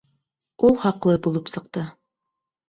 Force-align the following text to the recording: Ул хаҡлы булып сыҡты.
Ул 0.69 0.73
хаҡлы 0.83 1.13
булып 1.27 1.53
сыҡты. 1.57 1.85